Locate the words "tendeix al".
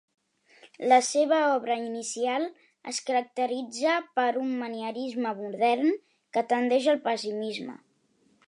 6.55-7.03